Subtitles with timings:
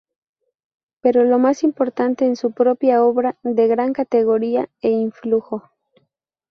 [1.01, 5.69] Pero lo más importante es su propia obra, de gran categoría e influjo.